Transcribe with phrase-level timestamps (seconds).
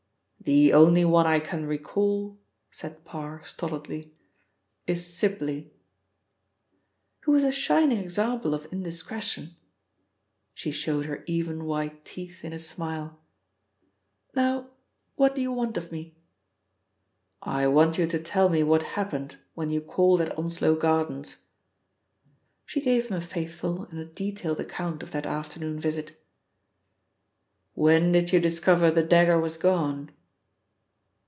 [0.43, 2.39] "The only one I can recall,"
[2.71, 4.15] said Parr stolidly,
[4.87, 5.71] "is Sibly."
[7.21, 9.55] "Who was a shining example of indiscretion."
[10.55, 13.19] She showed her even white teeth in a smile.
[14.35, 14.71] "Now
[15.15, 16.15] what do you want of me?"
[17.43, 21.43] "I want you to tell me what happened when you called at Onslow Gardens."
[22.65, 26.19] She gave him a faithful and a detailed account of that afternoon visit.
[27.75, 30.09] "When did you discover the dagger was gone?"